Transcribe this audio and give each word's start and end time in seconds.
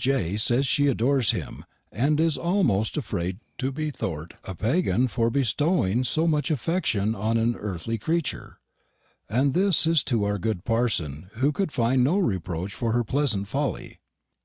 J. 0.00 0.36
says 0.36 0.64
she 0.64 0.86
adors 0.88 1.32
him, 1.32 1.64
and 1.90 2.20
is 2.20 2.38
amost 2.38 2.96
afraide 2.96 3.38
to 3.58 3.72
be 3.72 3.90
thort 3.90 4.34
a 4.44 4.54
Paygann 4.54 5.08
for 5.10 5.28
bestoeing 5.28 6.04
so 6.04 6.28
much 6.28 6.52
affection 6.52 7.16
on 7.16 7.36
a 7.36 7.58
erthly 7.58 7.98
creetur, 7.98 8.60
and 9.28 9.54
this 9.54 9.82
to 10.04 10.20
oure 10.20 10.40
good 10.40 10.64
parson 10.64 11.30
who 11.38 11.50
cou'd 11.50 11.72
find 11.72 12.04
no 12.04 12.16
reproche 12.16 12.74
for 12.74 12.92
her 12.92 13.02
plesant 13.02 13.48
folly. 13.48 13.98